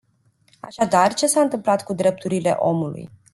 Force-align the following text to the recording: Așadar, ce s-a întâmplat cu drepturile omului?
Așadar, 0.59 1.13
ce 1.13 1.25
s-a 1.27 1.41
întâmplat 1.41 1.83
cu 1.83 1.93
drepturile 1.93 2.49
omului? 2.59 3.09